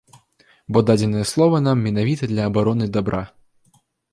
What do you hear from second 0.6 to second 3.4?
Бо дадзенае слова нам менавіта для абароны дабра.